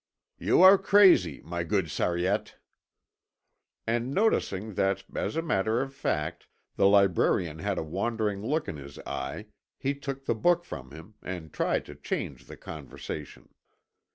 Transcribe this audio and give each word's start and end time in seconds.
"You 0.39 0.63
are 0.63 0.79
crazy, 0.79 1.41
my 1.43 1.63
good 1.63 1.91
Sariette!" 1.91 2.55
And 3.85 4.09
noticing 4.11 4.73
that, 4.73 5.03
as 5.13 5.35
a 5.35 5.43
matter 5.43 5.79
of 5.79 5.93
fact, 5.93 6.47
the 6.75 6.87
librarian 6.87 7.59
had 7.59 7.77
a 7.77 7.83
wandering 7.83 8.41
look 8.41 8.67
in 8.67 8.77
his 8.77 8.97
eye, 9.05 9.45
he 9.77 9.93
took 9.93 10.25
the 10.25 10.33
book 10.33 10.63
from 10.63 10.89
him, 10.89 11.13
and 11.21 11.53
tried 11.53 11.85
to 11.85 11.93
change 11.93 12.45
the 12.47 12.57
conversation. 12.57 13.49